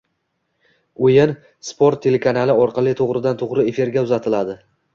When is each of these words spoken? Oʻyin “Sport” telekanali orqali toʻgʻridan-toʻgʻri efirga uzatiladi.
Oʻyin 1.09 1.33
“Sport” 1.67 2.03
telekanali 2.07 2.57
orqali 2.65 2.97
toʻgʻridan-toʻgʻri 3.03 3.69
efirga 3.75 4.07
uzatiladi. 4.11 4.61